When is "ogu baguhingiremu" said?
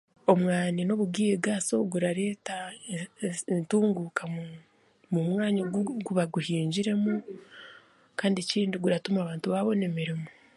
5.77-7.11